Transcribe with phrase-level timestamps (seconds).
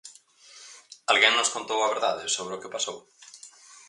[1.11, 2.97] Alguén nos contou a verdade sobre o que pasou?